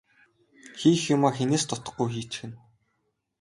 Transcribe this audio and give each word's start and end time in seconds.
Хийх 0.79 1.01
юмаа 1.15 1.31
хэнээс 1.37 1.63
ч 1.65 1.67
дутахгүй 1.69 2.07
хийчихнэ. 2.13 2.55